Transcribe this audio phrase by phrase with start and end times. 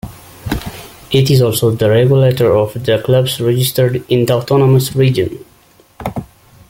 [1.11, 5.45] It is also the regulator of the clubs registered in the autonomous region.